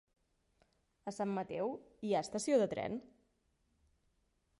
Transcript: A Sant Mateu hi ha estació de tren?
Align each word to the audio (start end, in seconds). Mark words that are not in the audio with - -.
A 1.11 1.11
Sant 1.17 1.33
Mateu 1.35 1.73
hi 2.07 2.15
ha 2.15 2.23
estació 2.27 2.57
de 2.63 2.67
tren? 2.73 2.97